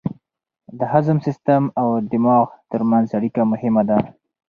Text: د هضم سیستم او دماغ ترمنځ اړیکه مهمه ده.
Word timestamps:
د 0.77 0.79
هضم 0.93 1.17
سیستم 1.27 1.63
او 1.81 1.87
دماغ 2.11 2.47
ترمنځ 2.71 3.07
اړیکه 3.17 3.41
مهمه 3.51 3.83
ده. 3.89 3.97